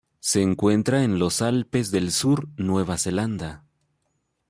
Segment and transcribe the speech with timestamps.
[0.19, 3.65] Se encuentra en los Alpes del Sur, Nueva Zelanda.